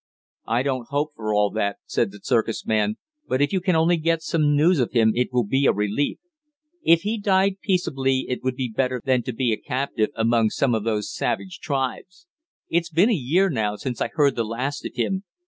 "I 0.47 0.63
don't 0.63 0.87
hope 0.87 1.11
for 1.15 1.31
all 1.31 1.51
that," 1.51 1.77
said 1.85 2.09
the 2.09 2.19
circus 2.23 2.65
man, 2.65 2.95
"but 3.27 3.39
if 3.39 3.53
you 3.53 3.61
can 3.61 3.75
only 3.75 3.97
get 3.97 4.23
some 4.23 4.55
news 4.57 4.79
of 4.79 4.93
him 4.93 5.11
it 5.15 5.31
will 5.31 5.43
be 5.45 5.67
a 5.67 5.71
relief. 5.71 6.17
If 6.81 7.01
he 7.03 7.19
died 7.19 7.59
peaceably 7.61 8.25
it 8.27 8.41
would 8.43 8.55
be 8.55 8.73
better 8.75 8.99
than 9.05 9.21
to 9.21 9.31
be 9.31 9.53
a 9.53 9.57
captive 9.57 10.09
among 10.15 10.49
some 10.49 10.73
of 10.73 10.83
those 10.85 11.13
savage 11.13 11.59
tribes. 11.59 12.25
It's 12.67 12.89
been 12.89 13.11
a 13.11 13.13
year 13.13 13.47
now 13.51 13.75
since 13.75 14.01
I 14.01 14.07
heard 14.07 14.35
the 14.35 14.43
last 14.43 14.83
of 14.87 14.95
him. 14.95 15.23